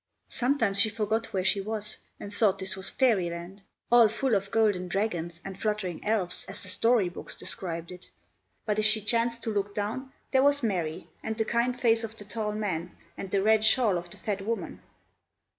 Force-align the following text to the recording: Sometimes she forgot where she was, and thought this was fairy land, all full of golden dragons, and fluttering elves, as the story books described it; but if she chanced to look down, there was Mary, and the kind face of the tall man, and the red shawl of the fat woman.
Sometimes 0.29 0.81
she 0.81 0.89
forgot 0.89 1.31
where 1.31 1.43
she 1.45 1.61
was, 1.61 1.97
and 2.19 2.33
thought 2.33 2.57
this 2.57 2.75
was 2.75 2.89
fairy 2.89 3.29
land, 3.29 3.61
all 3.91 4.07
full 4.07 4.33
of 4.33 4.49
golden 4.49 4.87
dragons, 4.87 5.39
and 5.45 5.55
fluttering 5.61 6.03
elves, 6.03 6.43
as 6.45 6.63
the 6.63 6.69
story 6.69 7.07
books 7.07 7.35
described 7.35 7.91
it; 7.91 8.09
but 8.65 8.79
if 8.79 8.85
she 8.85 8.99
chanced 8.99 9.43
to 9.43 9.53
look 9.53 9.75
down, 9.75 10.11
there 10.31 10.41
was 10.41 10.63
Mary, 10.63 11.07
and 11.21 11.37
the 11.37 11.45
kind 11.45 11.79
face 11.79 12.03
of 12.03 12.17
the 12.17 12.25
tall 12.25 12.51
man, 12.53 12.97
and 13.15 13.29
the 13.29 13.43
red 13.43 13.63
shawl 13.63 13.95
of 13.95 14.09
the 14.09 14.17
fat 14.17 14.41
woman. 14.41 14.81